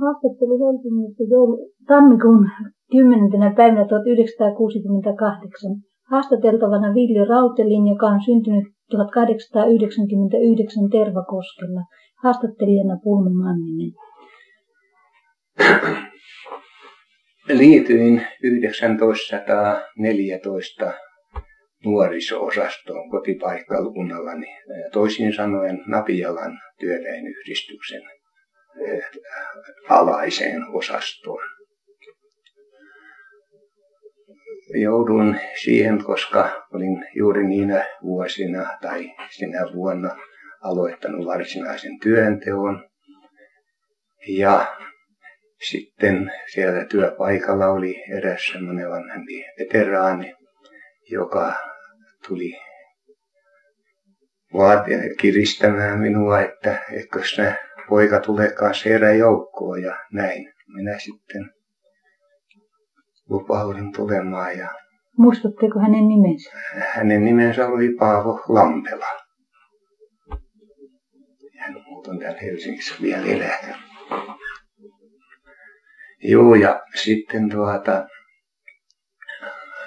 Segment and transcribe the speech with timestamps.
[0.00, 1.24] haastattelu Helsingissä
[1.88, 2.42] tammikuun
[2.90, 3.54] 10.
[3.56, 5.70] päivänä 1968.
[6.10, 11.80] Haastateltavana Viljo Rautelin, joka on syntynyt 1899 Tervakoskella.
[12.22, 13.92] Haastattelijana Pulmo Manninen.
[17.48, 20.92] Liityin 1914
[21.84, 24.46] nuoriso-osastoon kotipaikkakunnallani,
[24.92, 28.17] toisin sanoen Napialan työväenyhdistyksen
[29.88, 31.48] alaiseen osastoon.
[34.74, 40.16] Joudun siihen, koska olin juuri niinä vuosina tai sinä vuonna
[40.62, 42.88] aloittanut varsinaisen työnteon.
[44.28, 44.76] Ja
[45.70, 50.34] sitten siellä työpaikalla oli eräs semmoinen vanhempi veteraani,
[51.10, 51.54] joka
[52.28, 52.52] tuli
[54.54, 57.54] vaatia kiristämään minua, että eikö se
[57.88, 60.52] poika tulekaan heidän joukkoon ja näin.
[60.74, 61.50] Minä sitten
[63.28, 64.68] lupaudin tulemaan ja
[65.18, 66.50] Muistatteko hänen nimensä?
[66.94, 69.06] Hänen nimensä oli Paavo Lampela.
[71.58, 73.78] Hän muuten täällä Helsingissä vielä elää.
[76.22, 78.06] Joo, ja sitten tuota,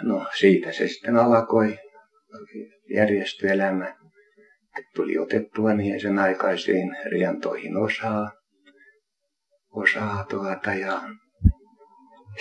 [0.02, 1.78] no siitä se sitten alkoi
[2.95, 3.95] järjestöelämä.
[4.95, 8.31] Tuli otettua niin sen aikaisiin riantoihin osaa,
[9.72, 11.02] osaa tuota, ja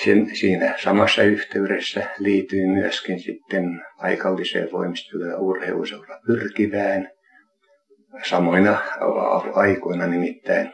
[0.04, 3.64] sen, siinä samassa yhteydessä liityin myöskin sitten
[4.00, 7.10] paikalliseen voimistelu- ja urheiluseura pyrkivään.
[8.26, 8.78] Samoina
[9.54, 10.72] aikoina nimittäin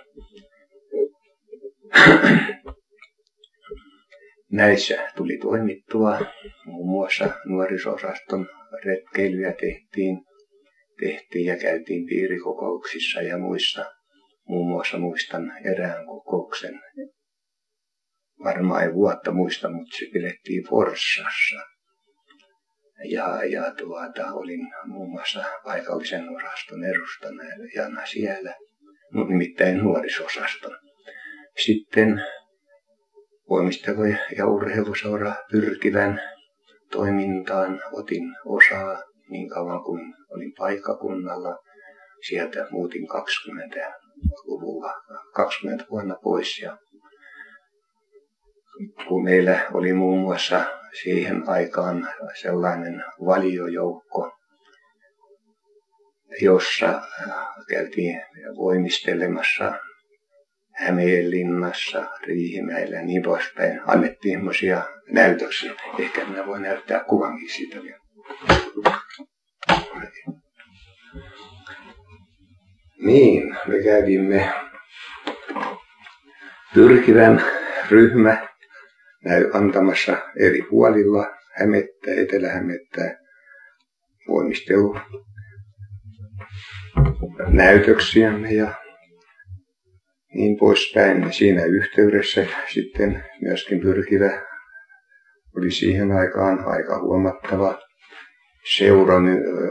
[4.53, 6.19] Näissä tuli toimittua
[6.65, 8.49] muun muassa nuorisosaston
[8.85, 10.26] retkeilyjä tehtiin,
[11.01, 13.93] tehtiin ja käytiin piirikokouksissa ja muissa.
[14.49, 16.81] Muun muassa muistan erään kokouksen,
[18.45, 21.57] varmaan ei vuotta muista, mutta se pidettiin Forssassa.
[23.05, 28.55] Ja, ja tuota, olin muun muassa paikallisen osaston edustajana siellä,
[29.29, 30.79] nimittäin nuorisosaston.
[31.65, 32.23] Sitten
[33.51, 36.21] voimistelu- ja urheiluseura pyrkivän
[36.93, 41.59] toimintaan otin osaa niin kauan kuin olin paikkakunnalla.
[42.29, 44.93] Sieltä muutin 20-luvulla,
[45.35, 46.79] 20 vuonna pois ja
[49.09, 50.65] kun meillä oli muun muassa
[51.03, 52.09] siihen aikaan
[52.41, 54.33] sellainen valiojoukko,
[56.43, 57.03] jossa
[57.69, 58.23] käytiin
[58.57, 59.73] voimistelemassa
[60.77, 63.81] Hämeenlinnassa, Riihimäellä ja niin poispäin.
[63.87, 64.41] Annettiin
[65.13, 65.73] näytöksiä.
[65.99, 68.01] Ehkä minä voin näyttää kuvankin siitä vielä.
[72.99, 74.53] Niin, me kävimme
[76.75, 77.43] pyrkivän
[77.91, 78.49] ryhmä
[79.25, 83.19] näy antamassa eri puolilla Hämettä, Etelä-Hämettä
[84.29, 84.99] voimistelu
[87.49, 88.75] näytöksiämme ja
[90.35, 91.33] niin poispäin.
[91.33, 94.43] Siinä yhteydessä sitten myöskin pyrkivä
[95.57, 97.86] oli siihen aikaan aika huomattava
[98.75, 99.15] seura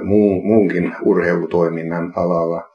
[0.04, 2.70] muu, muunkin urheilutoiminnan alalla.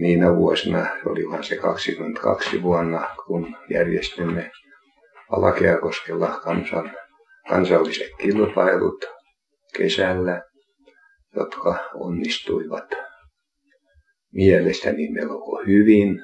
[0.00, 4.50] niinä vuosina, olihan se 22 vuonna, kun järjestimme
[5.30, 6.96] Alakeakoskella kansan,
[7.48, 9.04] kansalliset kilpailut
[9.76, 10.42] kesällä,
[11.36, 12.90] jotka onnistuivat
[14.32, 16.22] mielestäni melko hyvin.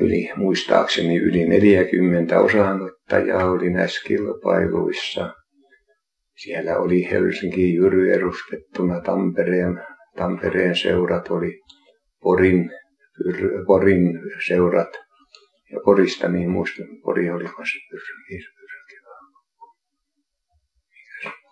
[0.00, 5.34] Yli, muistaakseni yli 40 osaanottajaa oli näissä kilpailuissa.
[6.36, 9.84] Siellä oli Helsinki Jyry edustettuna, Tampereen,
[10.16, 11.60] Tampereen seurat oli,
[12.22, 12.70] Porin,
[13.66, 14.98] Porin seurat
[15.72, 17.44] ja Porista niin muistan, Pori oli
[17.90, 18.59] pyrkivä.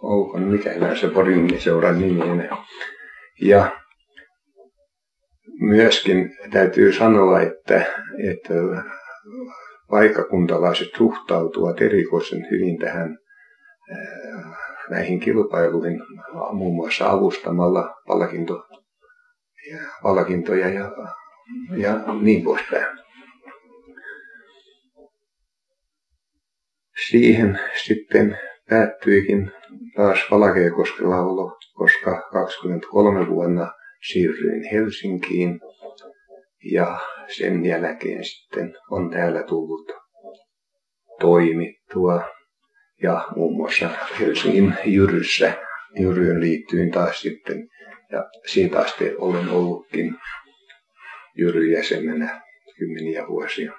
[0.03, 2.57] Oukon, mikä se Porin seuran nimi enää.
[3.41, 3.81] Ja
[5.61, 7.87] myöskin täytyy sanoa, että,
[8.31, 8.55] että
[9.91, 13.19] paikkakuntalaiset suhtautuvat erikoisen hyvin tähän
[14.91, 16.01] näihin kilpailuihin
[16.53, 18.67] muun muassa avustamalla palkinto,
[19.71, 20.93] ja, palkintoja ja,
[21.77, 22.99] ja niin poispäin.
[27.09, 28.39] Siihen sitten
[28.69, 29.51] päättyikin
[29.97, 31.17] taas Valkeakoskella
[31.75, 33.73] koska 23 vuonna
[34.13, 35.61] siirryin Helsinkiin
[36.73, 36.99] ja
[37.37, 39.93] sen jälkeen sitten on täällä tullut
[41.21, 42.23] toimittua
[43.03, 45.53] ja muun muassa Helsingin Jyryssä,
[46.01, 47.69] Jyryyn liittyin taas sitten
[48.13, 50.15] ja siitä asti olen ollutkin
[51.39, 52.43] Jyry-jäsenenä
[52.79, 53.73] kymmeniä vuosia.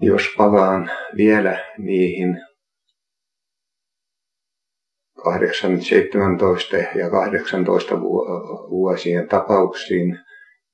[0.00, 2.40] Jos palaan vielä niihin
[5.24, 8.00] 8, 17 ja 18
[8.70, 10.18] vuosien tapauksiin,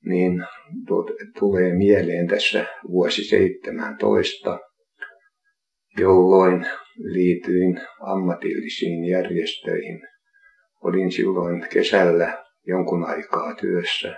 [0.05, 0.43] niin
[1.39, 4.59] tulee mieleen tässä vuosi 17,
[5.97, 6.65] jolloin
[6.97, 10.01] liityin ammatillisiin järjestöihin.
[10.83, 14.15] Olin silloin kesällä jonkun aikaa työssä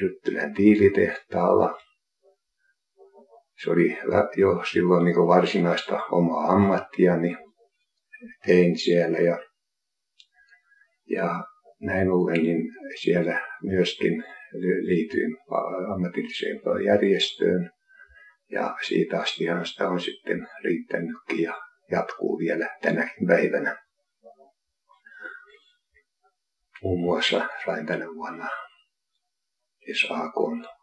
[0.00, 1.83] Ryttylän tiilitehtaalla.
[3.62, 3.98] Se oli
[4.36, 7.36] jo silloin niin varsinaista omaa ammattiani.
[8.46, 9.38] Tein siellä ja,
[11.10, 11.44] ja
[11.80, 12.62] näin ollen niin
[13.02, 14.24] siellä myöskin
[14.86, 15.36] liityin
[15.94, 17.70] ammatilliseen järjestöön.
[18.50, 21.60] Ja siitä astihan sitä on sitten riittänytkin ja
[21.90, 23.76] jatkuu vielä tänäkin päivänä.
[26.82, 28.48] Muun muassa sain tänä vuonna
[30.00, 30.73] SAKn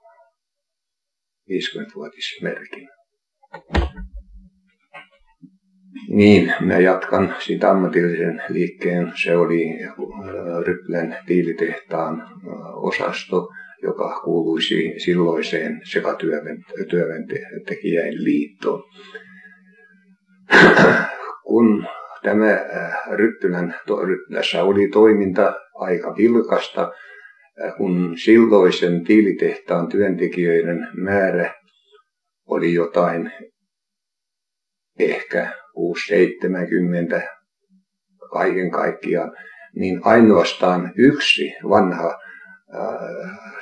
[1.51, 2.89] 50-vuotismerkin.
[6.09, 9.13] Niin, mä jatkan siitä ammatillisen liikkeen.
[9.23, 9.65] Se oli
[10.65, 12.23] Rypplen tiilitehtaan
[12.73, 13.49] osasto,
[13.83, 18.83] joka kuuluisi silloiseen sekatyöntekijäin liittoon.
[21.47, 21.87] Kun
[22.23, 22.65] tämä
[23.11, 26.91] Ryttylän, Ryttylässä oli toiminta aika vilkasta,
[27.77, 31.53] kun silloisen tiilitehtaan työntekijöiden määrä
[32.47, 33.31] oli jotain
[34.99, 35.53] ehkä
[37.17, 37.21] 6-70
[38.31, 39.31] kaiken kaikkiaan,
[39.75, 42.19] niin ainoastaan yksi vanha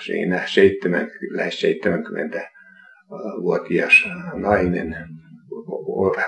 [0.05, 3.93] siinä 7, lähes 70-vuotias
[4.33, 4.95] nainen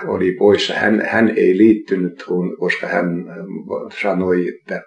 [0.06, 0.74] oli poissa.
[0.74, 2.24] Hän, hän ei liittynyt,
[2.58, 3.06] koska hän
[4.02, 4.82] sanoi, että,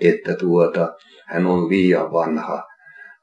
[0.00, 0.94] että tuota,
[1.26, 2.64] hän on liian vanha,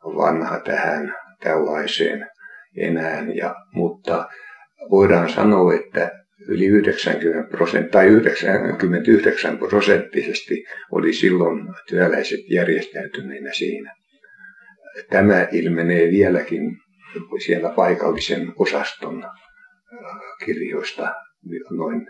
[0.05, 2.27] vanha tähän tällaiseen
[2.77, 3.25] enää.
[3.35, 4.27] Ja, mutta
[4.91, 6.11] voidaan sanoa, että
[6.47, 13.95] yli 90 prosenttia tai 99 prosenttisesti oli silloin työläiset järjestäytyneinä siinä.
[15.09, 16.61] Tämä ilmenee vieläkin
[17.45, 19.31] siellä paikallisen osaston äh,
[20.45, 21.15] kirjoista
[21.71, 22.07] noin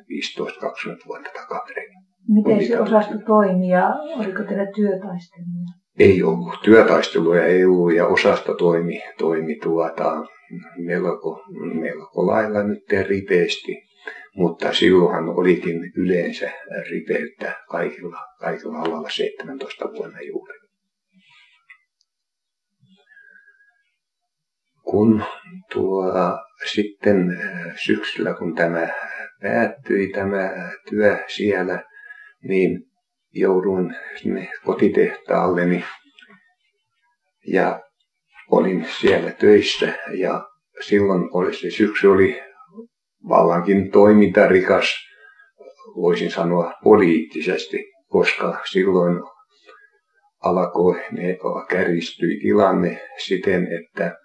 [1.01, 2.08] 15-20 vuotta takaperin.
[2.33, 5.69] Miten se osasto toimi ja oliko teillä työtaisteluja?
[5.99, 6.61] Ei ollut.
[6.63, 10.25] Työtaisteluja ei ollut ja osasto toimi, toimi tuota,
[10.77, 11.43] melko,
[11.81, 13.89] melko lailla nyt ripeästi
[14.35, 16.51] mutta silloinhan olikin yleensä
[16.89, 20.59] ripeyttä kaikilla, kaikilla alalla 17 vuonna juuri.
[24.83, 25.23] Kun
[25.73, 26.03] tuo
[26.71, 27.37] sitten
[27.75, 28.87] syksyllä, kun tämä
[29.41, 30.49] päättyi, tämä
[30.89, 31.83] työ siellä,
[32.43, 32.83] niin
[33.33, 35.83] jouduin sinne kotitehtaalleni
[37.47, 37.79] ja
[38.51, 39.93] olin siellä töissä.
[40.13, 40.49] Ja
[40.81, 42.41] silloin oli se syksy oli
[43.29, 44.95] vallankin toimintarikas,
[45.95, 47.77] voisin sanoa poliittisesti,
[48.07, 49.23] koska silloin
[50.43, 51.37] alkoi, ne
[51.69, 54.17] kärjistyi tilanne siten, että,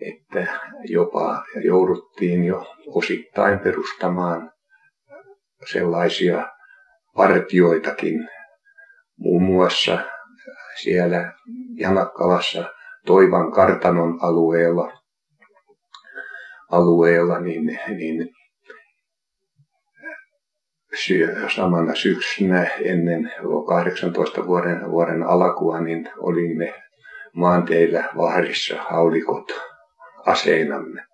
[0.00, 4.52] että jopa jouduttiin jo osittain perustamaan
[5.72, 6.48] sellaisia
[7.14, 8.28] partioitakin,
[9.16, 9.98] muun muassa
[10.82, 11.32] siellä
[11.76, 12.64] Janakkalassa
[13.06, 14.92] Toivan kartanon alueella
[16.70, 18.30] alueella, niin, niin
[21.54, 23.32] samana syksynä ennen
[23.66, 26.82] 18 vuoden, vuoden alkua, niin olimme
[27.32, 29.52] maanteillä vahdissa haulikot
[30.26, 31.04] aseinamme.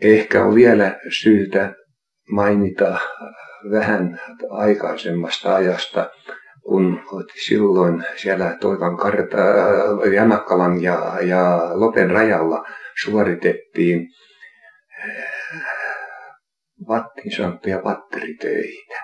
[0.00, 1.74] Ehkä on vielä syytä
[2.30, 2.98] mainita
[3.70, 4.20] vähän
[4.50, 6.10] aikaisemmasta ajasta,
[6.62, 7.00] kun
[7.46, 9.36] silloin siellä Toivan karta,
[10.14, 12.64] Janakkalan ja, ja Lopen rajalla
[13.04, 14.08] suoritettiin
[15.04, 15.40] äh,
[16.88, 18.94] vattin sanottuja vatteritöitä,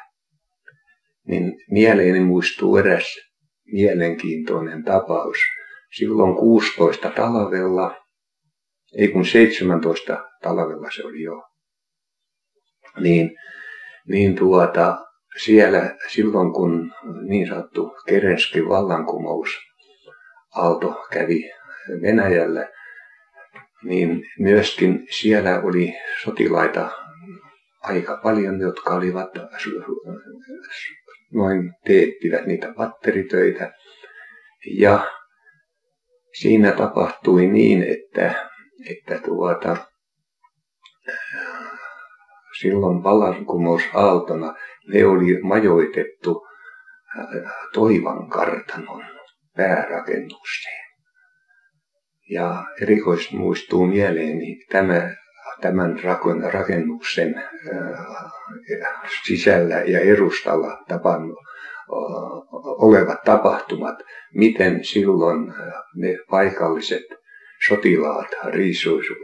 [1.28, 3.14] niin mieleeni muistuu eräs
[3.72, 5.38] mielenkiintoinen tapaus.
[5.96, 7.96] silloin 16 talvella,
[8.98, 11.42] ei kun 17 talvella se oli jo,
[13.00, 13.36] niin,
[14.08, 14.98] niin tuota,
[15.44, 16.92] siellä silloin kun
[17.28, 19.48] niin sanottu Kerenskin vallankumous
[20.56, 21.50] Aalto kävi
[22.02, 22.68] Venäjällä,
[23.84, 26.90] niin myöskin siellä oli sotilaita
[27.82, 29.30] aika paljon, jotka olivat
[31.32, 33.72] noin teettivät niitä patteritöitä.
[34.78, 35.12] Ja
[36.40, 38.50] siinä tapahtui niin, että,
[38.90, 39.76] että tuota,
[42.60, 44.54] silloin vallankumousaaltona
[44.92, 46.46] ne oli majoitettu
[47.72, 49.04] Toivan kartanon
[49.56, 50.86] päärakennukseen.
[52.30, 55.14] Ja erikoisesti muistuu mieleeni tämä,
[55.60, 55.96] tämän
[56.52, 57.42] rakennuksen
[59.26, 61.38] sisällä ja edustalla tapannut
[62.78, 63.98] olevat tapahtumat,
[64.34, 65.54] miten silloin
[65.94, 67.04] ne paikalliset
[67.68, 68.28] sotilaat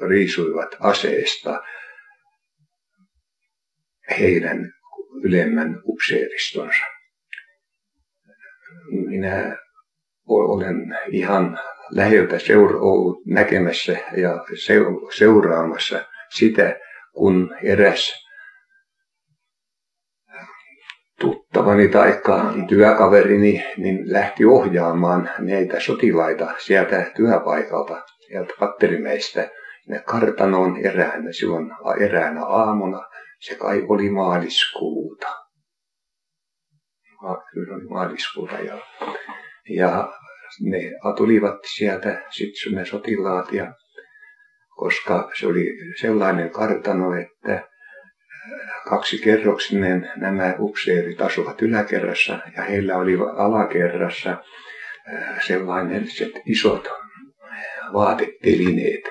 [0.08, 1.62] riisuivat aseesta
[4.10, 4.72] heidän
[5.24, 6.84] ylemmän upseeristonsa.
[8.90, 9.56] Minä
[10.28, 11.58] olen ihan
[11.90, 14.44] läheltä seura- ollut näkemässä ja
[15.16, 16.76] seuraamassa sitä,
[17.12, 18.22] kun eräs
[21.20, 22.20] tuttavani tai
[22.68, 29.50] työkaverini niin lähti ohjaamaan neitä sotilaita sieltä työpaikalta, sieltä patterimeistä,
[29.88, 33.08] ne kartanoon eräänä, silloin eräänä aamuna,
[33.42, 35.26] se kai oli maaliskuuta.
[37.52, 38.78] Kyllä oli maaliskuuta ja,
[39.76, 40.12] ja
[40.60, 40.78] ne
[41.16, 43.74] tulivat sieltä sitten ne sotilaat ja
[44.76, 45.66] koska se oli
[46.00, 47.68] sellainen kartano, että
[48.88, 54.44] kaksi kerroksinen nämä upseerit asuvat yläkerrassa ja heillä oli alakerrassa
[55.46, 56.88] sellaiset isot
[57.92, 59.04] vaatetelineet.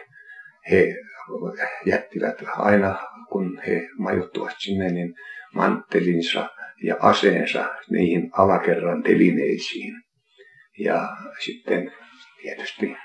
[0.71, 0.95] He
[1.85, 2.99] jättivät aina,
[3.31, 5.13] kun he majoittuvat sinne, niin
[5.53, 6.49] manttelinsa
[6.83, 9.93] ja aseensa niihin alakerran telineisiin.
[10.79, 11.09] Ja
[11.45, 11.91] sitten
[12.41, 12.95] tietysti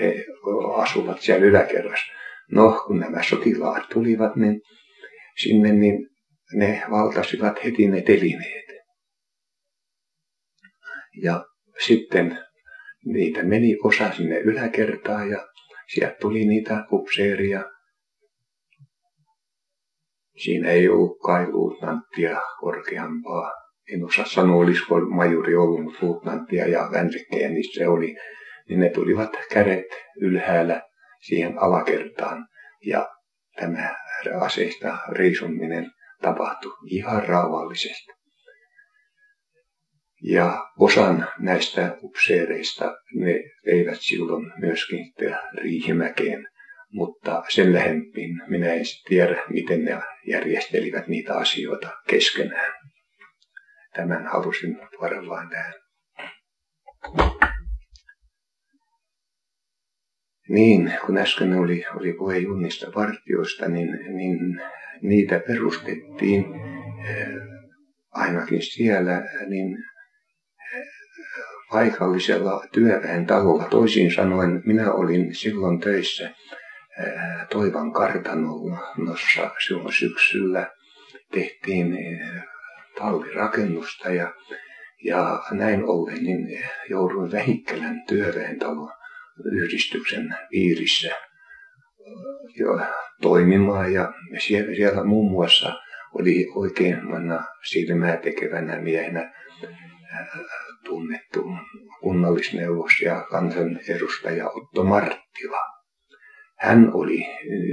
[0.00, 0.24] he
[0.76, 2.12] asuvat siellä yläkerrassa.
[2.50, 4.60] No, kun nämä sotilaat tulivat, niin
[5.38, 6.08] sinne, niin
[6.54, 8.64] ne valtasivat heti ne telineet.
[11.22, 11.44] Ja
[11.84, 12.38] sitten
[13.04, 15.46] niitä meni osa sinne yläkertaan ja
[15.94, 17.64] sieltä tuli niitä upseeria.
[20.44, 23.52] Siinä ei ollut kai luutnanttia korkeampaa.
[23.92, 28.16] En osaa sanoa, olisiko majuri ollut, mutta luutnanttia ja vänrikkejä niissä oli.
[28.68, 29.86] Niin ne tulivat kädet
[30.20, 30.82] ylhäällä
[31.20, 32.46] siihen alakertaan
[32.86, 33.08] ja
[33.56, 33.94] tämä
[34.40, 35.90] aseista riisuminen
[36.22, 38.12] tapahtui ihan rauhallisesti.
[40.22, 43.34] Ja osan näistä upseereista ne
[43.66, 45.12] eivät silloin myöskin
[45.54, 46.46] Riihimäkeen,
[46.92, 52.72] mutta sen lähempin minä en tiedä, miten ne järjestelivät niitä asioita keskenään.
[53.94, 55.74] Tämän halusin tuoda vain tähän.
[60.48, 64.38] Niin, kun äsken oli, oli puhe junnista partioista, niin, niin
[65.02, 66.44] niitä perustettiin
[67.08, 67.26] eh,
[68.10, 69.76] ainakin siellä niin
[70.74, 70.86] eh,
[71.70, 73.64] paikallisella työväen talolla.
[73.64, 76.30] Toisin sanoen minä olin silloin töissä
[77.50, 80.70] Toivan kartanossa silloin syksyllä.
[81.32, 81.98] Tehtiin
[82.98, 84.34] tallirakennusta ja,
[85.04, 88.92] ja näin ollen niin jouduin Vähikkälän työväen talon
[89.52, 91.16] yhdistyksen piirissä
[92.56, 92.80] jo
[93.22, 95.72] toimimaan ja siellä, siellä muun muassa
[96.14, 96.98] oli oikein
[97.70, 99.32] silmää tekevänä miehenä
[100.84, 101.44] tunnettu
[102.00, 105.79] kunnallisneuvos ja kansanedustaja Otto Marttila.
[106.60, 107.26] Hän oli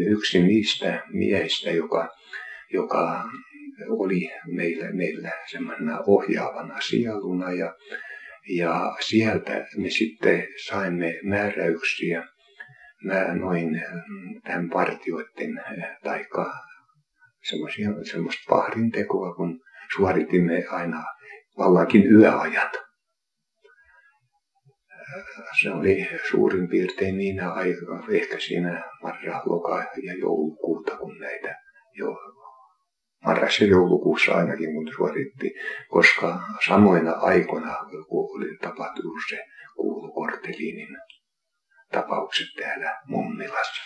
[0.07, 2.09] yksi niistä miehistä, joka,
[2.73, 3.23] joka
[3.89, 7.75] oli meillä, meillä semmoisena ohjaavana sieluna ja
[8.49, 12.23] ja sieltä me sitten saimme määräyksiä
[13.03, 13.81] mä noin
[14.43, 15.61] tämän partioiden
[16.03, 16.53] taika
[18.11, 19.59] semmoista pahrintekoa, kun
[19.95, 21.03] suoritimme aina
[21.57, 22.86] vallakin yöajat.
[25.61, 31.55] Se oli suurin piirtein niin aika, ehkä siinä marra, loka ja joulukuuta, kun näitä
[31.93, 32.15] jo
[33.25, 35.53] marras- ja joulukuussa ainakin, kun suoritti,
[35.89, 37.75] koska samoina aikoina,
[38.09, 39.43] kun oli tapahtunut se
[39.75, 40.97] kuulu Kortelinin
[41.91, 43.81] tapaukset täällä Mummilassa.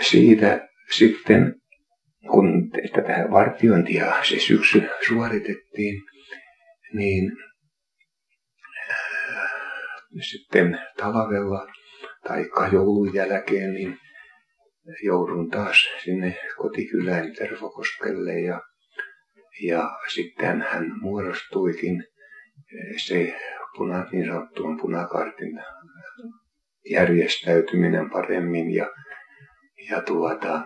[0.00, 1.54] Siitä sitten,
[2.30, 6.02] kun tätä vartiointia se syksy suoritettiin,
[6.92, 7.32] niin
[10.20, 11.66] sitten talvella
[12.28, 13.98] tai joulun jälkeen, niin
[15.04, 18.60] joudun taas sinne kotikylään Tervokoskelle ja,
[19.62, 22.04] ja sitten hän muodostuikin
[23.06, 23.36] se
[23.76, 25.62] puna, niin sanottuun punakartin
[26.90, 28.90] järjestäytyminen paremmin ja,
[29.90, 30.62] ja tuota,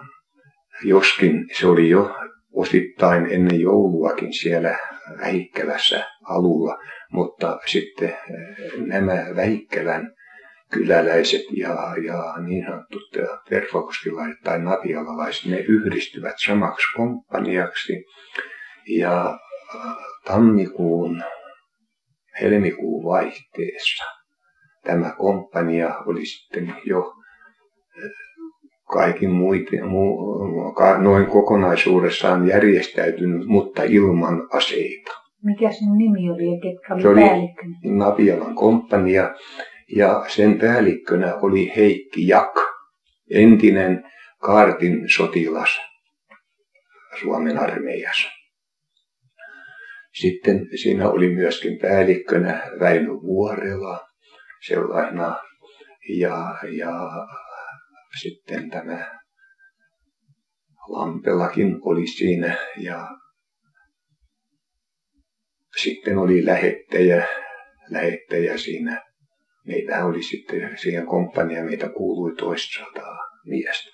[0.85, 2.17] joskin se oli jo
[2.53, 4.79] osittain ennen jouluakin siellä
[5.19, 6.79] Väikkälässä alulla,
[7.15, 10.13] mutta sitten eh, nämä Väikkälän
[10.73, 13.11] kyläläiset ja, ja niin sanotut
[13.49, 18.05] tervakoskilaiset tai napialalaiset, ne yhdistyvät samaksi komppaniaksi.
[18.89, 19.39] Ja
[19.75, 21.23] äh, tammikuun,
[22.41, 24.05] helmikuun vaihteessa
[24.85, 27.13] tämä komppania oli sitten jo
[28.93, 30.17] kaikin muiden, mu,
[30.99, 35.24] noin kokonaisuudessaan järjestäytynyt, mutta ilman aseita.
[35.45, 37.79] Mikä sen nimi oli ja ketkä oli Se oli päällikkönä?
[37.85, 39.35] Napialan komppania
[39.97, 42.55] ja sen päällikkönä oli Heikki Jak,
[43.31, 44.05] entinen
[44.39, 45.81] kaartin sotilas
[47.21, 48.29] Suomen armeijassa.
[50.15, 54.01] Sitten siinä oli myöskin päällikkönä Väinö Vuorela
[54.67, 55.37] sellaisena
[56.19, 57.11] ja, ja
[58.23, 59.21] sitten tämä
[60.89, 63.09] Lampelakin oli siinä ja
[65.83, 67.27] sitten oli lähettäjä,
[67.91, 69.03] lähettäjä siinä
[69.67, 73.91] meitä oli sitten siihen komppania, meitä kuului toistasataa miestä.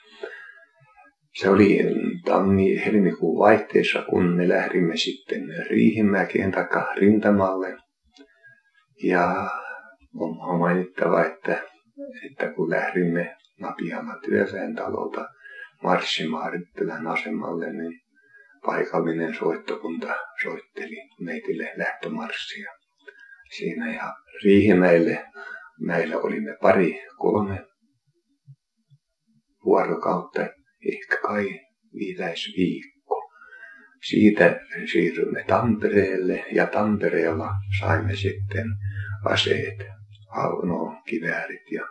[1.35, 1.79] Se oli
[2.25, 7.77] tammi helmikuun vaihteessa, kun me lähdimme sitten Riihimäkeen tai rintamalle.
[9.03, 9.51] Ja
[10.15, 11.63] on mainittava, että,
[12.31, 15.27] että kun lähdimme Napiama työväen talolta
[15.83, 16.53] marssimaan
[17.09, 18.01] asemalle, niin
[18.67, 22.73] paikallinen soittokunta soitteli meitille lähtömarssia
[23.57, 24.14] siinä ja
[24.45, 25.31] Riihimäelle
[25.81, 27.67] Meillä olimme pari, kolme
[29.64, 30.40] vuorokautta,
[30.92, 31.61] ehkä kai
[31.94, 33.31] viides viikko.
[34.09, 34.61] Siitä
[34.92, 38.66] siirrymme Tampereelle ja Tampereella saimme sitten
[39.25, 39.79] aseet,
[40.66, 41.87] no, kiväärit ja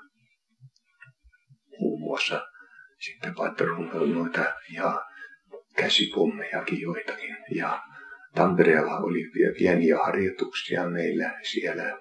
[1.79, 2.41] muun muassa
[2.99, 5.05] sitten patruunoita ja
[5.79, 7.37] käsipommejakin joitakin.
[7.55, 7.81] Ja
[8.35, 11.97] Tampereella oli pieniä harjoituksia meillä siellä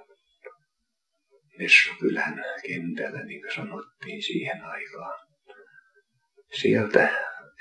[1.59, 5.19] Messukylän kentällä, niin kuin sanottiin siihen aikaan.
[6.53, 7.09] Sieltä,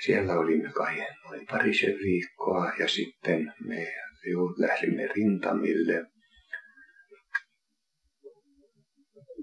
[0.05, 3.93] siellä olimme kai noin parisen viikkoa ja sitten me
[4.57, 6.05] lähdimme rintamille.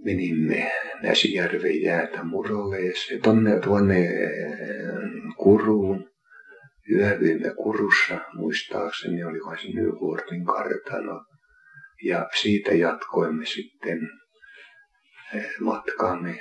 [0.05, 4.09] Menimme Näsijärven jäätä Muroleeseen, tonne tuonne
[5.37, 6.14] Kuruun.
[6.91, 11.25] Yövyimme Kurussa, muistaakseni oli se Nyvuortin kartano.
[12.03, 13.99] Ja siitä jatkoimme sitten
[15.61, 16.41] matkaamme.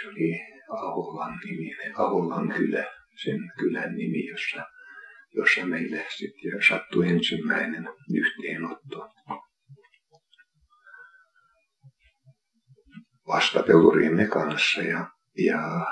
[0.00, 2.84] Se oli Aholan niminen, Aholan kylä,
[3.24, 4.64] sen kylän nimi, jossa,
[5.34, 9.08] jossa meille sitten sattui ensimmäinen yhteenotto.
[13.28, 15.10] vastapeluriimme kanssa ja,
[15.44, 15.86] ja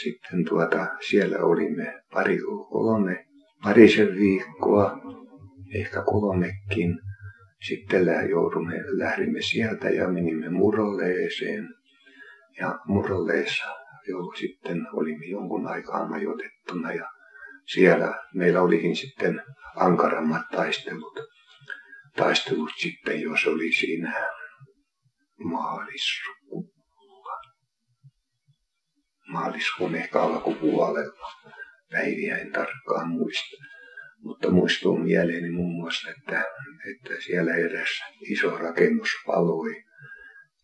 [0.00, 2.38] sitten tuota, siellä olimme pari
[2.70, 3.26] kolme,
[3.62, 5.00] parisen viikkoa,
[5.74, 6.98] ehkä kolmekin
[7.66, 11.68] sitten joudumme, lähdimme sieltä ja menimme Murolleeseen.
[12.60, 13.66] Ja Murolleessa
[14.08, 17.08] jo sitten olimme jonkun aikaa majoitettuna ja
[17.66, 19.42] siellä meillä olikin sitten
[19.76, 21.20] ankarammat taistelut.
[22.16, 24.26] Taistelut sitten, jos oli siinä
[25.44, 26.41] maaliskuulla.
[29.32, 31.32] Maaliskuun ehkä alkupuolella.
[31.90, 33.56] Päiviä en tarkkaan muista.
[34.18, 36.44] Mutta muistuu mieleeni muun muassa, että,
[36.90, 37.88] että siellä edes
[38.30, 39.84] iso rakennus paloi.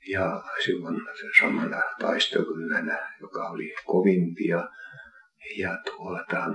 [0.09, 1.01] Ja silloin
[1.41, 4.69] samana taisteluyönä, joka oli kovimpia.
[5.59, 6.47] Ja tuota,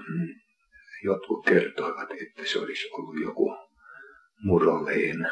[1.04, 3.58] jotkut kertoivat, että se olisi ollut joku
[4.44, 5.32] Muroleen,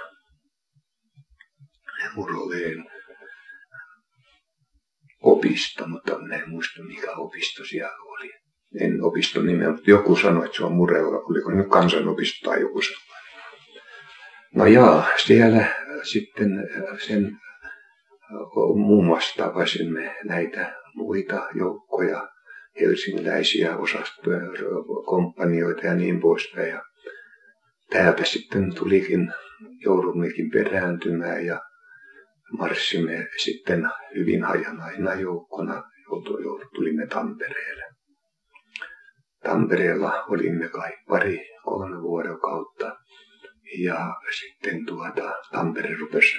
[2.15, 2.85] Muroleen
[5.41, 8.31] opisto, mutta minä en muista mikä opisto siellä oli
[8.79, 12.81] en opiston nimeä, mutta joku sanoi, että se on Murella, oliko nyt kansanopisto tai joku
[12.81, 13.11] sellainen.
[14.55, 15.65] No jaa, siellä
[16.03, 16.49] sitten
[17.07, 17.37] sen
[18.75, 22.29] muun muassa tapasimme näitä muita joukkoja,
[22.79, 24.39] helsingiläisiä osastoja,
[25.05, 26.69] kompanioita ja niin poispäin.
[26.69, 26.83] Ja
[27.89, 29.33] täältä sitten tulikin,
[29.85, 31.59] joudummekin perääntymään ja
[32.57, 35.83] marssimme sitten hyvin hajanaina joukkona,
[36.75, 37.83] tulimme Tampereelle.
[39.43, 42.95] Tampereella olimme kai pari, kolme vuorokautta.
[43.79, 46.37] Ja sitten tuota, Tampere rupesi,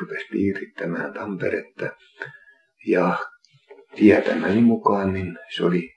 [0.00, 1.90] rupesi piirittämään Tamperetta.
[2.86, 3.18] Ja
[3.96, 5.90] tietämäni mukaan niin se oli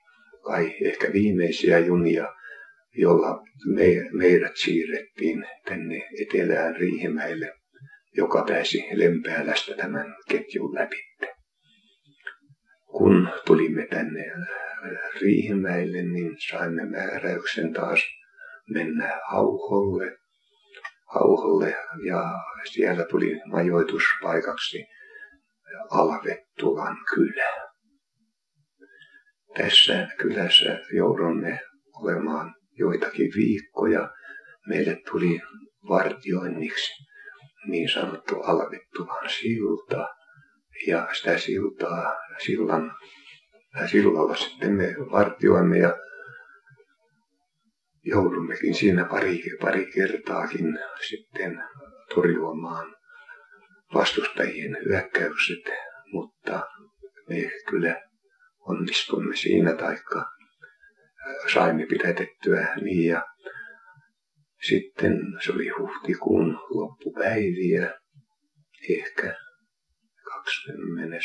[0.44, 2.34] kai ehkä viimeisiä junia,
[2.94, 3.42] jolla
[3.74, 7.52] me, meidät siirrettiin tänne etelään Riihimäelle,
[8.16, 10.96] joka pääsi Lempäälästä tämän ketjun läpi.
[12.86, 14.24] Kun tulimme tänne
[15.20, 18.00] Riihimäelle, niin saimme määräyksen taas
[18.74, 20.16] mennä Hauholle,
[21.14, 22.22] Hauholle ja
[22.72, 24.86] siellä tuli majoituspaikaksi
[25.90, 27.70] Alvettulan kylä.
[29.56, 31.60] Tässä kylässä joudumme
[31.94, 34.10] olemaan joitakin viikkoja.
[34.66, 35.40] Meille tuli
[35.88, 37.09] vartioinniksi
[37.66, 40.08] niin sanottu Alvettulan silta.
[40.86, 42.92] Ja sitä siltaa, sillan,
[43.86, 45.96] sillalla sitten me vartioimme ja
[48.04, 51.64] joudummekin siinä pari, pari kertaakin sitten
[52.14, 52.96] torjumaan
[53.94, 55.64] vastustajien hyökkäykset,
[56.12, 56.60] mutta
[57.28, 58.02] me kyllä
[58.60, 60.24] onnistuimme siinä taikka
[61.52, 63.22] saimme pidätettyä niin ja
[64.68, 67.94] sitten se oli huhtikuun loppupäiviä,
[68.90, 69.34] ehkä
[70.24, 71.16] 20,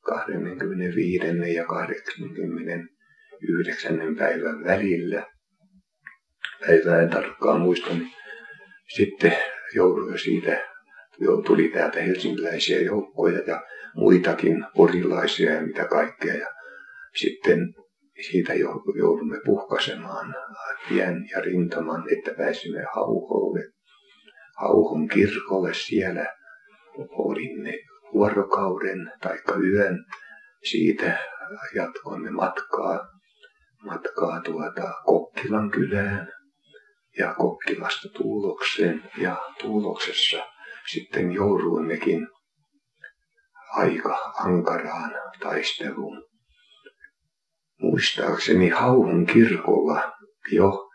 [0.00, 1.24] 25.
[1.54, 4.16] ja 89.
[4.18, 5.26] päivän välillä.
[6.66, 8.12] Päivää en tarkkaan muista, niin
[8.94, 9.36] sitten
[9.74, 10.68] joudui siitä,
[11.20, 13.62] jo tuli täältä helsinkiläisiä joukkoja ja
[13.94, 16.34] muitakin porilaisia ja mitä kaikkea.
[16.34, 16.48] Ja
[17.16, 17.74] sitten
[18.30, 18.54] siitä
[18.98, 20.34] joudumme puhkasemaan
[20.88, 23.60] tien ja rintaman, että pääsimme Hauholle,
[24.58, 25.74] Hauhon kirkolle.
[25.74, 26.26] Siellä
[27.10, 27.72] olimme
[28.14, 30.04] vuorokauden tai yön.
[30.70, 31.18] Siitä
[31.74, 32.98] jatkoimme matkaa,
[33.84, 36.32] matkaa tuota Kokkilan kylään
[37.18, 39.10] ja Kokkilasta Tuulokseen.
[39.18, 40.46] Ja Tuuloksessa
[40.92, 42.28] sitten jouduimmekin
[43.72, 46.31] aika ankaraan taisteluun
[47.82, 50.12] muistaakseni Hauhun kirkolla
[50.52, 50.88] jo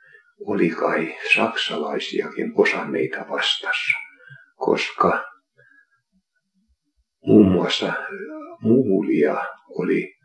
[0.46, 3.98] oli kai saksalaisiakin osa meitä vastassa,
[4.56, 5.26] koska
[7.26, 7.94] muun muassa
[8.62, 9.36] muulia
[9.70, 10.16] oli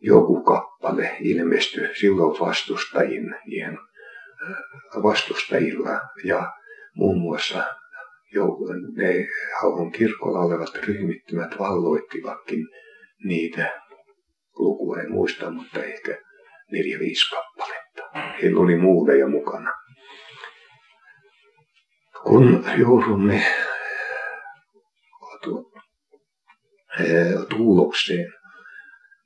[0.00, 3.38] joku kappale ilmesty silloin vastustajien,
[5.02, 6.00] vastustajilla.
[6.24, 6.52] Ja
[6.94, 7.64] muun muassa
[8.96, 9.28] ne
[9.60, 12.68] Hauhun kirkolla olevat ryhmittymät valloittivatkin
[13.24, 13.85] niitä
[14.58, 16.18] lukua en muista, mutta ehkä
[16.72, 18.02] neljä viisi kappaletta.
[18.42, 19.72] Heillä oli muuveja mukana.
[22.22, 23.42] Kun joudumme
[27.50, 28.32] Tuulokseen,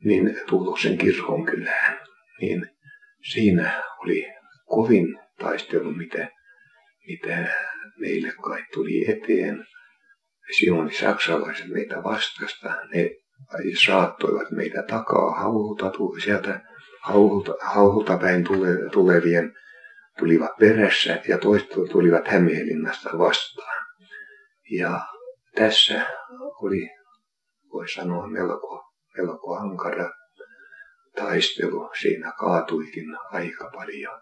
[0.05, 2.07] niin Tuuloksen kirkon kylään,
[2.41, 2.67] niin
[3.33, 4.27] siinä oli
[4.67, 6.29] kovin taistelu, mitä,
[7.07, 7.49] mitä
[7.99, 9.67] meille kai tuli eteen.
[10.59, 12.77] Silloin oli saksalaiset meitä vastasta.
[12.95, 13.11] Ne
[13.87, 15.93] saattoivat meitä takaa hauhulta,
[16.25, 16.61] sieltä
[17.03, 19.55] hauhulta, hauhulta päin tule, tulevien
[20.19, 23.87] tulivat perässä ja toiset tulivat Hämeenlinnasta vastaan.
[24.71, 25.01] Ja
[25.55, 26.07] tässä
[26.63, 26.91] oli,
[27.73, 28.85] voi sanoa, melko,
[29.17, 30.11] melko ankara
[31.17, 31.91] taistelu.
[32.01, 34.21] Siinä kaatuikin aika paljon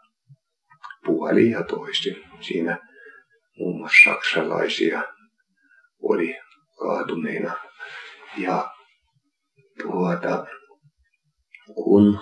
[1.05, 2.17] puoli ja toisin.
[2.41, 2.79] Siinä
[3.59, 5.03] muun muassa saksalaisia
[6.03, 6.37] oli
[6.79, 7.55] kaatuneina.
[8.37, 8.71] Ja
[9.83, 10.47] tuota,
[11.75, 12.19] kun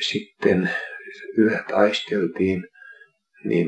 [0.00, 0.70] sitten
[1.36, 2.64] yhä taisteltiin,
[3.44, 3.66] niin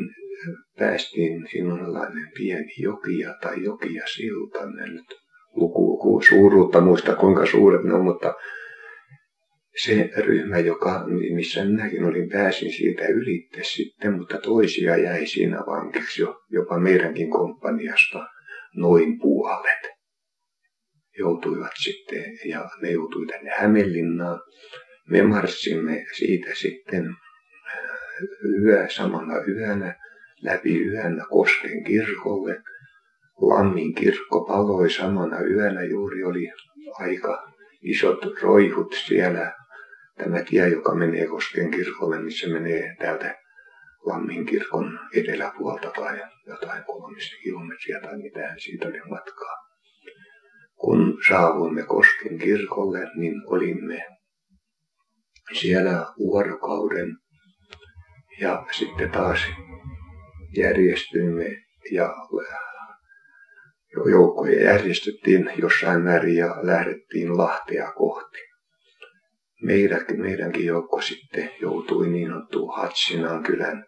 [0.79, 4.59] päästiin sellainen pieni jokia tai jokia silta.
[4.85, 5.07] En nyt
[5.55, 8.35] luku, suuruutta muista kuinka suuret ne on, mutta
[9.85, 11.05] se ryhmä, joka,
[11.35, 17.31] missä minäkin olin, pääsin siitä ylitte sitten, mutta toisia jäi siinä vankiksi jo, jopa meidänkin
[17.31, 18.27] komppaniasta
[18.77, 19.96] noin puolet
[21.19, 24.41] joutuivat sitten, ja ne joutui tänne Hämeenlinnaan.
[25.09, 27.85] Me marssimme siitä sitten äh,
[28.63, 29.95] yö, samana yönä
[30.43, 32.63] läpi yönä Kosken kirkolle.
[33.41, 36.53] Lammin kirkko paloi samana yönä, juuri oli
[36.99, 37.53] aika
[37.83, 39.53] isot roihut siellä.
[40.19, 43.39] Tämä tie, joka menee Kosken kirkolle, missä menee täältä
[44.05, 49.66] Lammin kirkon eteläpuolta tai jotain kolmista kilometriä tai mitään siitä oli matkaa
[50.77, 54.07] kun saavuimme Kosken kirkolle, niin olimme
[55.61, 57.17] siellä vuorokauden
[58.41, 59.41] ja sitten taas
[60.57, 61.63] järjestyimme
[61.93, 62.15] ja
[64.11, 68.39] joukkoja järjestettiin jossain määrin ja lähdettiin Lahtea kohti.
[69.63, 73.87] Meidän, meidänkin joukko sitten joutui niin sanottuun Hatsinaan kylän,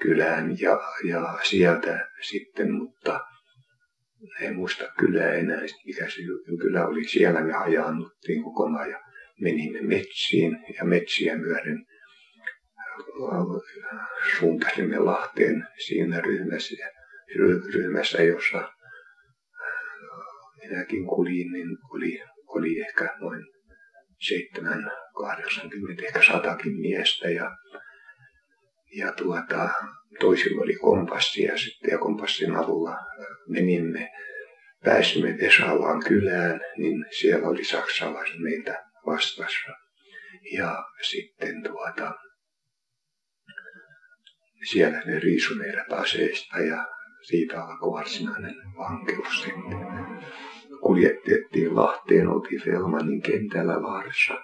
[0.00, 3.20] kylään ja, ja sieltä sitten, mutta
[4.40, 6.20] en muista kyllä enää, mikä se
[6.60, 7.04] kylä oli.
[7.04, 9.00] Siellä me hajannuttiin kokonaan ja
[9.40, 11.86] menimme metsiin ja metsiä myöden
[14.38, 16.76] suuntasimme Lahteen siinä ryhmässä,
[17.74, 18.72] ryhmässä jossa
[20.62, 23.44] minäkin kuljin, niin oli, oli ehkä noin
[24.20, 27.50] 7, 80, ehkä satakin miestä ja,
[28.96, 29.70] ja tuota,
[30.20, 32.96] toisilla oli kompassi ja sitten ja kompassin avulla
[33.48, 34.10] menimme,
[34.84, 39.70] pääsimme Vesalaan kylään, niin siellä oli saksalaiset meiltä vastassa.
[40.52, 42.14] Ja sitten tuota,
[44.70, 46.86] siellä ne riisui meidät aseista ja
[47.22, 49.78] siitä alkoi varsinainen vankeus sitten.
[50.80, 54.34] Kuljettettiin Lahteen, oltiin Felmanin kentällä Lahdessa.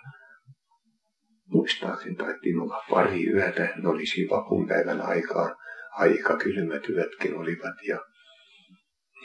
[1.50, 5.56] Muistaakseni taittiin olla pari yötä, ne oli siinä vapunpäivän aikaan.
[5.90, 7.98] Aika kylmät yötkin olivat ja,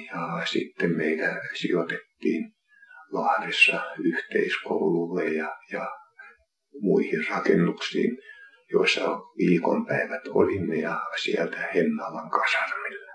[0.07, 2.53] ja sitten meitä sijoitettiin
[3.11, 5.91] Lahdessa yhteiskoululle ja, ja
[6.81, 8.17] muihin rakennuksiin,
[8.71, 13.13] joissa viikonpäivät olimme ja sieltä Hennalan kasarmilla.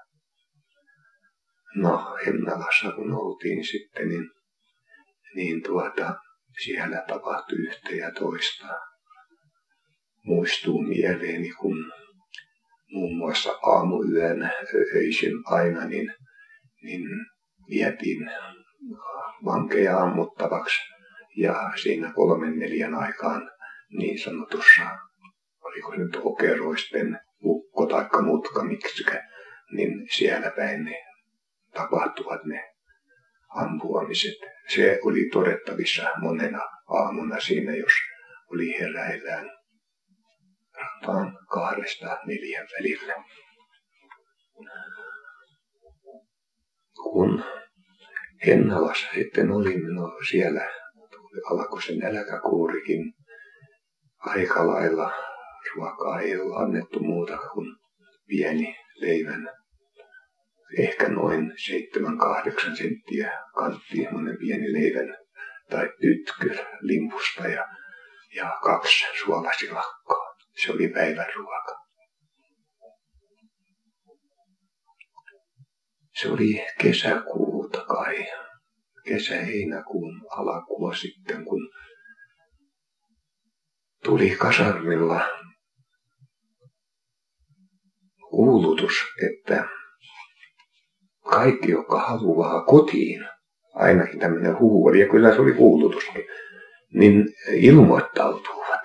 [1.75, 4.31] No, Hennalassa kun oltiin sitten, niin,
[5.35, 6.14] niin tuota,
[6.64, 8.88] siellä tapahtui yhtä ja toista.
[10.24, 11.92] Muistuu mieleeni, kun
[12.92, 14.50] muun muassa aamuyön
[14.94, 16.14] öisin aina, niin,
[16.83, 17.02] niin
[17.70, 18.31] vietiin
[19.44, 20.81] vankeja ammuttavaksi.
[21.37, 23.50] Ja siinä kolmen neljän aikaan
[23.98, 24.83] niin sanotussa,
[25.62, 29.24] oliko se nyt okeroisten ukko tai mutka miksikä,
[29.72, 31.04] niin siellä päin ne
[31.74, 32.74] tapahtuvat ne
[33.48, 34.38] ampuamiset.
[34.68, 37.92] Se oli todettavissa monena aamuna siinä, jos
[38.52, 39.58] oli heräillään
[41.00, 43.14] rataan kahdesta neljän välillä.
[47.02, 47.44] Kun
[48.46, 50.68] Hennalassa sitten olimme, no siellä
[51.50, 53.14] alkoi se nälkäkuurikin
[54.18, 55.12] aika lailla.
[55.74, 57.76] Ruokaa ei ole annettu muuta kuin
[58.26, 59.48] pieni leivän
[60.78, 61.52] ehkä noin
[62.70, 65.16] 7-8 senttiä kanttiin semmoinen pieni leivän
[65.70, 67.68] tai tytkö limpusta ja,
[68.34, 70.27] ja kaksi suolasilakkaa.
[70.62, 71.79] Se oli päivän ruoka.
[76.21, 78.27] Se oli kesäkuuta kai,
[79.05, 81.71] kesä-heinäkuun alkua sitten, kun
[84.05, 85.21] tuli kasarmilla
[88.31, 88.92] kuulutus,
[89.27, 89.68] että
[91.31, 93.29] kaikki, jotka haluaa kotiin,
[93.75, 96.25] ainakin tämmöinen huhu oli, ja kyllä se oli kuulutuskin,
[96.94, 98.77] niin ilmoittautuvat.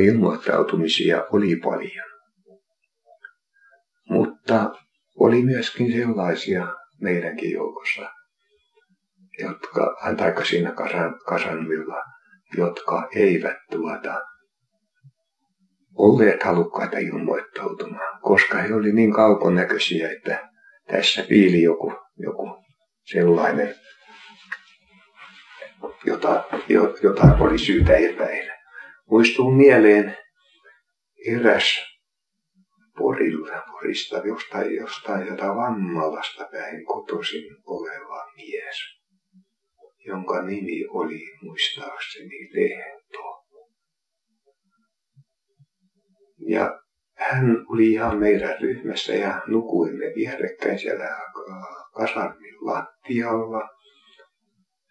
[0.00, 2.06] Ilmoittautumisia oli paljon.
[4.08, 4.70] Mutta
[5.18, 6.66] oli myöskin sellaisia
[7.00, 8.10] meidänkin joukossa,
[9.38, 12.02] jotka, taikka siinä kasan, kasanvilla,
[12.56, 14.20] jotka eivät tuota,
[15.94, 20.48] olleet halukkaita ilmoittautumaan, koska he olivat niin kaukonäköisiä, että
[20.86, 22.64] tässä piili joku, joku
[23.04, 23.74] sellainen,
[26.04, 26.44] jota,
[27.02, 28.53] jota oli syytä epäillä.
[29.10, 30.16] Muistuu mieleen
[31.26, 31.94] eräs
[32.98, 38.76] Porilla, Porista jostain, jostain jota Vammalasta päin kotoisin oleva mies,
[40.06, 43.44] jonka nimi oli muistaakseni Lehto.
[46.48, 46.80] Ja
[47.16, 51.08] hän oli ihan meidän ryhmässä ja nukuimme vierekkäin siellä
[51.92, 53.68] kasarmin lattialla.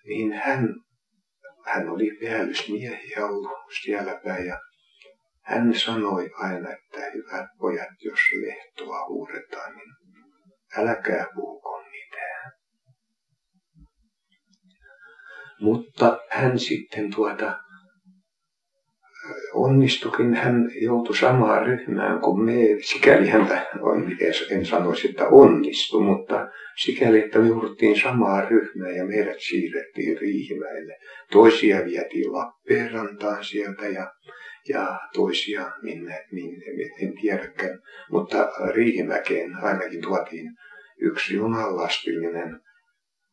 [0.05, 0.75] Niin hän,
[1.65, 3.51] hän oli päällysmiehiä ollut
[3.83, 4.59] siellä päin ja
[5.41, 9.89] hän sanoi aina, että hyvät pojat, jos lehtoa huudetaan, niin
[10.77, 12.51] älkää puhuko mitään.
[15.61, 17.59] Mutta hän sitten tuota
[19.53, 22.53] onnistukin, hän joutui samaan ryhmään kuin me.
[22.81, 23.65] Sikäli häntä,
[24.51, 30.97] en sanoisi, että onnistui, mutta sikäli, että me jouduttiin samaan ryhmään ja meidät siirrettiin Riihimäelle.
[31.31, 34.11] Toisia vietiin Lappeenrantaan sieltä ja,
[34.69, 36.65] ja toisia minne, minne,
[37.01, 37.79] en tiedäkään.
[38.11, 40.51] Mutta Riihimäkeen ainakin tuotiin
[41.01, 42.59] yksi junanlastillinen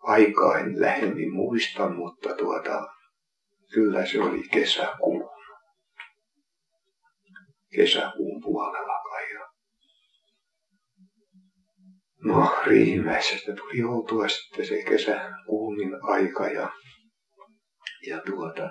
[0.03, 2.87] aikaa en lähemmin muista, mutta tuota,
[3.75, 5.30] kyllä se oli kesäkuu
[7.77, 9.27] kesäkuun puolella kai.
[12.25, 16.73] No Riihimäisestä tuli oltua sitten se kesäkuumin aika ja,
[18.07, 18.71] ja tuota,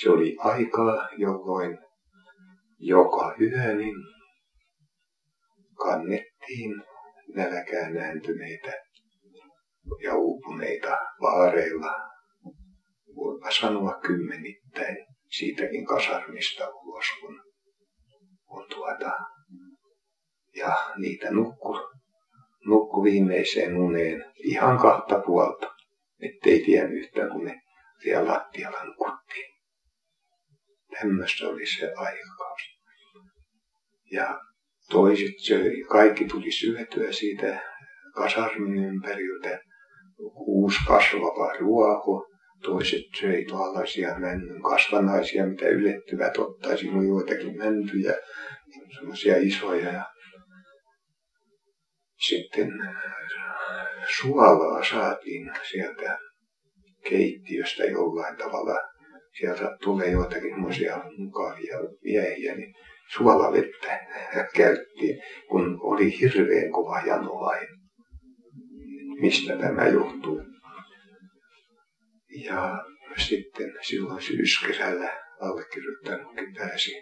[0.00, 1.78] se oli aikaa, jolloin
[2.78, 3.96] joka yö niin
[5.76, 6.82] kannettiin
[7.34, 8.72] nälkään nääntyneitä
[10.02, 11.92] ja uupuneita vaareilla,
[13.16, 14.96] voipa sanoa kymmenittäin
[15.30, 17.37] siitäkin kasarmista ulos, kun,
[18.48, 19.12] kun tuota,
[20.56, 21.78] ja niitä nukku,
[22.66, 25.74] nukku viimeiseen uneen ihan kahta puolta,
[26.22, 27.60] ettei tiennyt yhtään, kun ne
[28.02, 29.54] siellä lattialla nukuttiin.
[31.00, 32.62] Tämmöistä oli se aikakaus.
[34.12, 34.40] Ja
[34.90, 37.62] toiset söi, kaikki tuli syötyä siitä
[38.14, 39.60] kasarmin ympäriltä,
[40.36, 42.26] uusi kasvava ruoho,
[42.62, 48.14] toiset söi tuollaisia männyn kasvanaisia, mitä ylettyvät ottaisi joitakin mäntyjä,
[48.94, 49.92] semmoisia isoja.
[49.92, 50.04] Ja
[52.20, 52.72] sitten
[54.16, 56.18] suolaa saatiin sieltä
[57.08, 58.80] keittiöstä jollain tavalla.
[59.38, 62.74] Sieltä tulee joitakin semmoisia mukavia miehiä, niin
[63.14, 64.00] suolavettä
[64.54, 67.38] käyttiin, kun oli hirveän kova jano
[69.20, 70.47] mistä tämä johtuu.
[72.30, 72.84] Ja
[73.16, 76.92] sitten silloin syyskesällä allekirjoittanutkin pääsi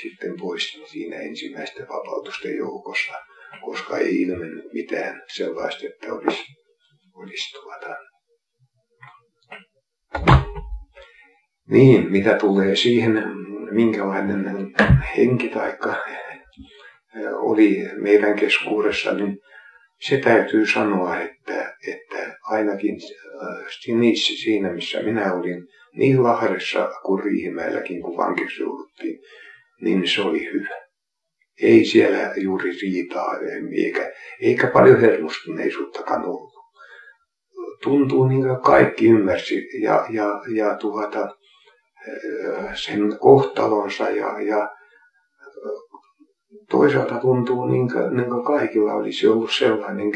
[0.00, 3.12] sitten pois siinä ensimmäisten vapautusten joukossa,
[3.64, 6.44] koska ei ilmennyt mitään sellaista, että olisi,
[7.14, 7.96] olisi tuota.
[11.70, 13.22] Niin, mitä tulee siihen,
[13.70, 14.44] minkälainen
[15.16, 15.96] henki taikka
[17.32, 19.38] oli meidän keskuudessa, niin
[20.00, 21.57] se täytyy sanoa, että,
[22.48, 22.98] ainakin
[23.98, 29.20] niissä siinä, missä minä olin, niin Lahdessa kuin Riihimäelläkin, kun vankiksi jouduttiin,
[29.80, 30.88] niin se oli hyvä.
[31.62, 33.38] Ei siellä juuri riitaa
[33.72, 36.52] eikä, eikä paljon hermostuneisuuttakaan ollut.
[37.82, 41.28] Tuntuu niin kuin kaikki ymmärsi ja, ja, ja tuota,
[42.74, 44.68] sen kohtalonsa ja, ja
[46.70, 50.10] toisaalta tuntuu niin kuin, niin kuin kaikilla olisi ollut sellainen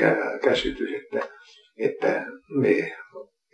[0.45, 1.29] käsitys, että,
[1.79, 2.27] että
[2.61, 2.93] me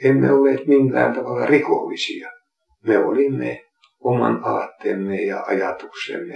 [0.04, 2.30] emme olleet millään tavalla rikollisia.
[2.84, 3.64] Me olimme
[4.00, 6.34] oman aatteemme ja ajatuksemme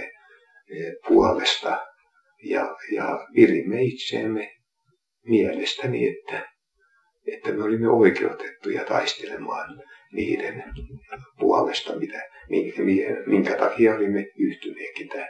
[0.69, 1.79] eh, puolesta
[2.43, 4.51] ja, ja virimme itseemme
[5.25, 6.49] mielestäni, että,
[7.27, 10.63] että me olimme oikeutettuja taistelemaan niiden
[11.39, 12.21] puolesta, mitä,
[13.27, 15.27] minkä takia olimme yhtyneetkin tähän.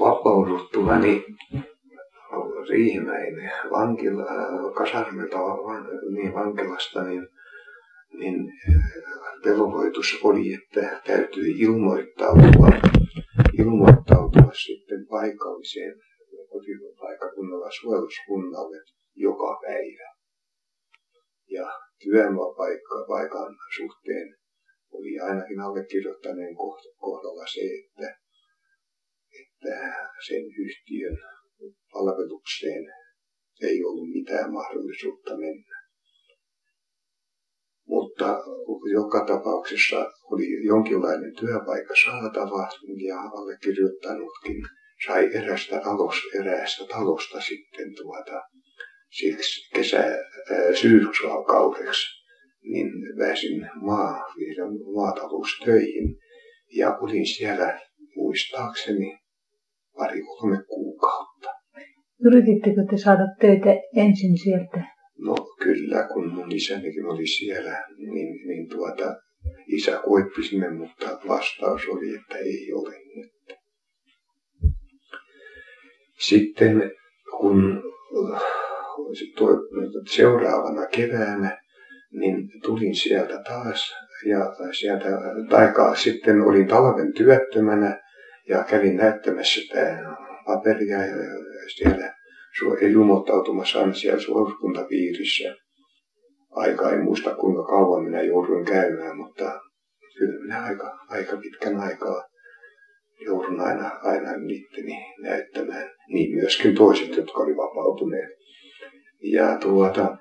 [0.00, 1.24] Vapauduttuani
[2.70, 4.24] Riihimäen vankila,
[4.74, 5.36] kasarmilta
[6.14, 7.28] niin vankilasta, niin,
[8.18, 8.52] niin
[9.44, 12.68] velvoitus oli, että täytyy ilmoittautua,
[13.58, 15.94] ilmoittautua sitten paikalliseen
[16.50, 18.76] kotipaikakunnalla suojeluskunnalle
[19.14, 20.08] joka päivä.
[21.50, 21.66] Ja
[22.02, 24.36] työpaikan suhteen
[24.92, 26.54] oli ainakin allekirjoittaneen
[27.00, 28.18] kohdalla se, että,
[29.42, 29.94] että
[30.26, 31.35] sen yhtiön
[31.92, 32.84] palvelukseen
[33.62, 35.76] ei ollut mitään mahdollisuutta mennä.
[37.88, 38.38] Mutta
[38.92, 39.96] joka tapauksessa
[40.32, 42.68] oli jonkinlainen työpaikka saatava
[43.06, 44.62] ja allekirjoittanutkin
[45.06, 48.42] sai erästä, alos, eräästä talosta sitten tuota,
[49.10, 50.04] siksi kesä,
[50.80, 52.06] syyskuukaudeksi,
[52.62, 52.88] niin
[53.18, 54.24] pääsin maa,
[54.94, 56.16] maataloustöihin
[56.76, 57.80] ja olin siellä
[58.16, 59.18] muistaakseni
[59.96, 61.35] pari-kolme kuukautta.
[62.26, 64.80] Yritittekö te saada töitä ensin sieltä?
[65.18, 69.14] No kyllä, kun mun isänikin oli siellä, niin, niin tuota,
[69.66, 73.58] isä koitti sinne, mutta vastaus oli, että ei ole nyt.
[76.18, 76.92] Sitten
[77.38, 77.82] kun
[80.06, 81.58] seuraavana keväänä,
[82.12, 83.94] niin tulin sieltä taas
[84.28, 84.38] ja
[84.78, 85.08] sieltä
[85.50, 88.00] taikaa sitten olin talven työttömänä
[88.48, 89.98] ja kävin näyttämässä sitä
[90.46, 90.98] paperia
[91.76, 92.15] siellä
[92.80, 95.56] ilmoittautumassa aina siellä suojeluskuntapiirissä.
[96.50, 99.60] Aika en muista kuinka kauan minä jouduin käymään, mutta
[100.18, 102.22] kyllä minä aika, aika pitkän aikaa
[103.20, 105.90] joudun aina, aina niitteni näyttämään.
[106.08, 108.30] Niin myöskin toiset, jotka oli vapautuneet.
[109.22, 110.16] Ja tuota,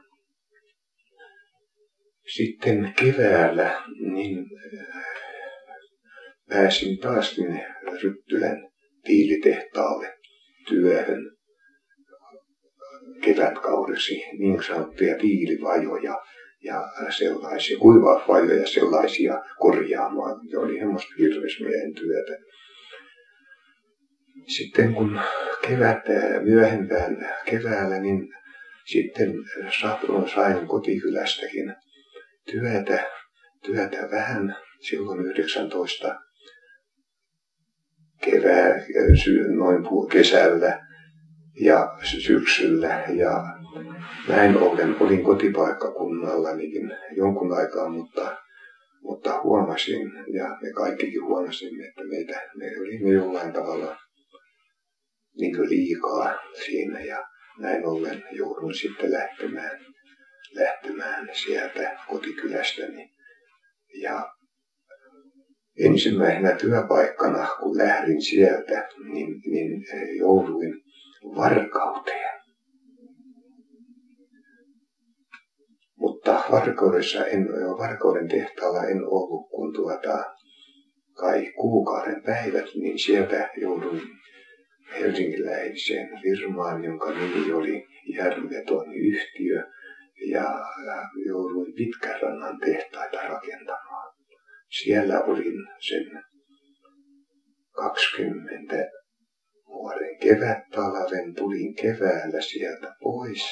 [2.36, 3.83] sitten keväällä
[4.13, 4.45] niin
[6.49, 7.65] pääsin taas sinne
[8.03, 8.69] Ryttylän
[9.03, 10.17] tiilitehtaalle
[10.67, 11.34] työhön
[13.22, 16.22] kevätkaudeksi niin sanottuja tiilivajoja
[16.63, 16.84] ja
[17.18, 20.39] sellaisia kuivausvajoja sellaisia korjaamaan.
[20.49, 22.43] Se oli semmoista hirvesmiehen työtä.
[24.47, 25.20] Sitten kun
[25.68, 26.11] kevättä
[26.41, 28.28] myöhempään keväällä, niin
[28.86, 29.34] sitten
[30.36, 31.76] sain kotikylästäkin
[32.51, 33.11] työtä,
[33.66, 36.16] työtä vähän silloin 19
[38.22, 38.86] kevää,
[39.47, 40.84] noin kesällä
[41.60, 43.43] ja syksyllä ja
[44.28, 48.38] näin ollen olin kotipaikkakunnallanikin jonkun aikaa, mutta,
[49.01, 53.97] mutta huomasin ja me kaikkikin huomasimme, että meitä, me olimme jollain tavalla
[55.38, 56.36] niin liikaa
[56.66, 57.24] siinä ja
[57.60, 59.80] näin ollen joudun sitten lähtemään,
[60.53, 63.10] lähtemään sieltä kotikylästäni.
[64.01, 64.30] Ja
[65.80, 69.86] ensimmäisenä työpaikkana, kun lähdin sieltä, niin, niin
[70.18, 70.84] jouduin
[71.36, 72.41] varkauteen.
[75.99, 77.47] Mutta varkaudessa en,
[77.78, 80.23] varkauden tehtaalla en ollut, kun tuota,
[81.13, 84.01] kai kuukauden päivät, niin sieltä jouduin
[84.99, 87.86] helsinkiläiseen firmaan, jonka nimi oli
[88.17, 89.63] Järveton yhtiö,
[90.32, 90.65] ja
[91.26, 94.15] jouduin Pitkänrannan tehtaita rakentamaan.
[94.69, 96.23] Siellä olin sen
[97.71, 98.91] 20
[99.76, 103.45] vuoden kevättalven, tulin keväällä sieltä pois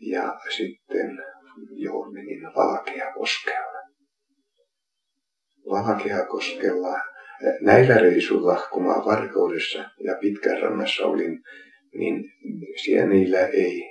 [0.00, 1.18] ja sitten
[1.70, 3.80] jo menin Valkeakoskella.
[5.70, 7.00] Valkeakoskella
[7.60, 11.38] näillä reisuilla, kun mä Varkaudessa ja Pitkänrannassa olin,
[11.94, 12.24] niin
[12.84, 13.90] siellä niillä ei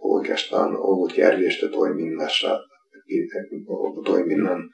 [0.00, 2.60] oikeastaan ollut järjestötoiminnassa
[4.04, 4.70] toiminnan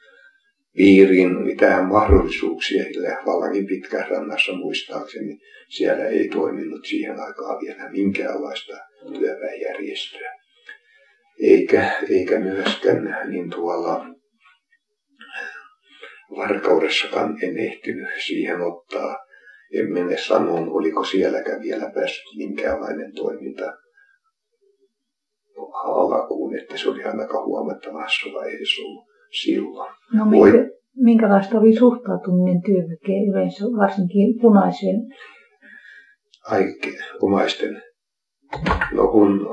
[0.78, 8.76] piiriin mitään mahdollisuuksia, sillä vallankin Pitkänrannassa muistaakseni siellä ei toiminut siihen aikaan vielä minkäänlaista
[9.18, 10.32] työväenjärjestöä.
[11.42, 14.06] Eikä, eikä myöskään niin tuolla
[16.36, 19.18] Varkaudessakaan en ehtinyt siihen ottaa.
[19.74, 23.72] En mene sanoa, oliko sielläkään vielä päässyt minkäänlainen toiminta
[25.84, 29.07] alkuun, että se oli aika huomattavassa vaiheessa ollut
[29.42, 29.92] silloin.
[30.14, 34.96] No minkä, minkälaista oli suhtautuminen työväkeen yleensä, varsinkin punaiseen?
[36.46, 37.82] Aikke, omaisten.
[38.92, 39.46] No kun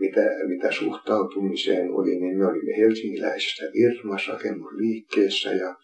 [0.00, 5.74] mitä, mitä suhtautumiseen oli, niin me olimme helsingiläisessä firmassa, rakennusliikkeessä ja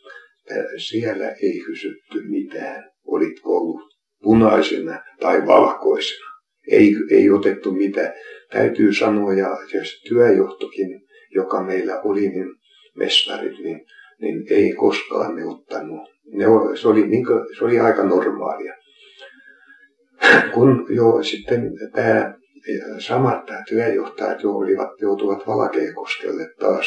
[0.77, 2.91] siellä ei kysytty mitään.
[3.07, 6.27] Olitko ollut punaisena tai valkoisena.
[6.71, 8.13] Ei, ei otettu mitään.
[8.53, 11.03] Täytyy sanoa, ja jos työjohtokin,
[11.35, 12.47] joka meillä oli, niin
[12.97, 13.87] mestarit, niin,
[14.21, 16.09] niin ei koskaan ne ottanut.
[16.33, 17.27] Ne oli, se, oli, niin
[17.59, 18.75] se oli aika normaalia.
[20.55, 22.35] Kun jo sitten tämä
[22.99, 26.87] samat työjohtajat jo olivat, joutuvat Valkeakoskelle taas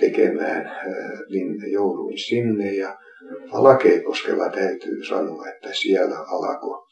[0.00, 0.72] tekemään,
[1.30, 2.98] niin jouduin sinne ja
[3.52, 6.84] Valkeakoskella täytyy sanoa, että siellä alkoi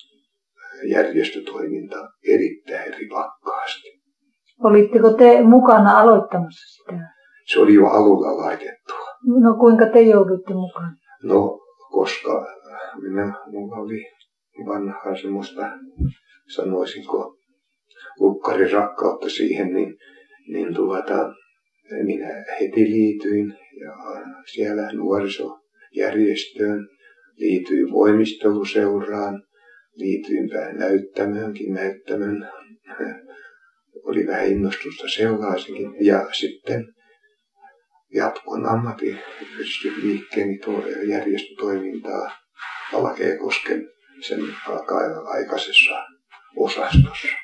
[0.90, 1.96] järjestötoiminta
[2.28, 4.02] erittäin rivakkaasti.
[4.64, 7.21] Olitteko te mukana aloittamassa sitä?
[7.46, 9.06] Se oli jo alulla laitettua.
[9.42, 10.96] No kuinka te joudutte mukaan?
[11.22, 11.60] No,
[11.92, 12.46] koska
[13.02, 14.06] minä, mulla oli
[14.66, 15.70] vanhaa semmoista,
[16.54, 17.36] sanoisinko,
[18.20, 19.96] lukkarin rakkautta siihen, niin,
[20.48, 21.32] niin tuota,
[22.02, 23.92] minä heti liityin ja
[24.52, 26.88] siellä nuorisojärjestöön,
[27.36, 29.42] liityin voimisteluseuraan,
[29.94, 32.48] liityinpä näyttämöönkin, näyttämön
[34.04, 35.90] oli vähän innostusta sellaisenkin.
[36.00, 36.84] Ja sitten
[38.14, 40.58] jatkoin ammattiyhdistysliikkeeni
[41.08, 42.30] järjestötoimintaa
[42.92, 43.88] Valkeakosken
[44.20, 44.40] sen
[45.26, 45.94] aikaisessa
[46.56, 47.41] osastossa.